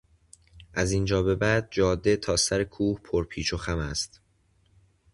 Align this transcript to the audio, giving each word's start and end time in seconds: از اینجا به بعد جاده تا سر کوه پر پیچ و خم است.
از 0.73 0.91
اینجا 0.91 1.23
به 1.23 1.35
بعد 1.35 1.67
جاده 1.71 2.15
تا 2.17 2.35
سر 2.37 2.63
کوه 2.63 2.99
پر 3.01 3.25
پیچ 3.25 3.53
و 3.53 3.57
خم 3.57 3.77
است. 3.77 4.21